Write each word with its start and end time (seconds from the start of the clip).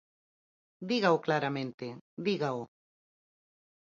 Dígao 0.89 1.17
claramente, 1.25 1.85
dígao. 2.25 2.61